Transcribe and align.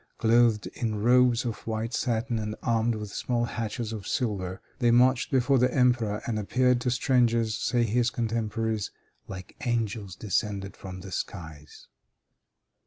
Clothed 0.17 0.65
in 0.73 0.95
robes 1.03 1.45
of 1.45 1.57
white 1.67 1.93
satin 1.93 2.39
and 2.39 2.55
armed 2.63 2.95
with 2.95 3.11
small 3.13 3.45
hatchets 3.45 3.91
of 3.91 4.07
silver, 4.07 4.59
they 4.79 4.89
marched 4.89 5.29
before 5.29 5.59
the 5.59 5.71
emperor, 5.71 6.23
and 6.25 6.39
appeared 6.39 6.81
to 6.81 6.89
strangers, 6.89 7.53
say 7.53 7.83
his 7.83 8.09
cotemporaries, 8.09 8.89
"like 9.27 9.55
angels 9.63 10.15
descended 10.15 10.75
from 10.75 11.01
the 11.01 11.11
skies." 11.11 11.87